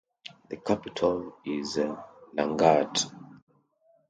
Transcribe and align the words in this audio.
The 0.49 0.57
capital 0.57 1.37
is 1.45 1.77
Laghouat. 2.35 3.05